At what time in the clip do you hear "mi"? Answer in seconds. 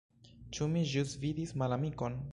0.71-0.83